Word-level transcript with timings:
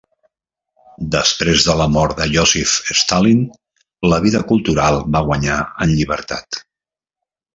Després 1.15 1.65
de 1.67 1.75
la 1.81 1.85
mort 1.95 2.15
de 2.21 2.25
Ióssif 2.37 2.73
Stalin, 3.03 3.43
la 4.13 4.19
vida 4.25 4.43
cultural 4.53 4.99
va 5.17 5.23
guanyar 5.29 5.61
llibertat. 5.95 6.61